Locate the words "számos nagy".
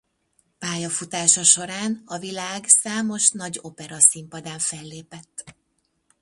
2.67-3.59